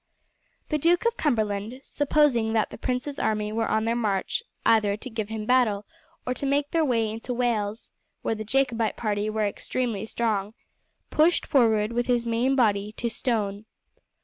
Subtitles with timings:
[0.69, 5.09] The Duke of Cumberland, supposing that the prince's army were on their march either to
[5.11, 5.85] give him battle
[6.25, 7.91] or to make their way into Wales,
[8.23, 10.55] where the Jacobite party were extremely strong,
[11.11, 13.65] pushed forward with his main body to Stone.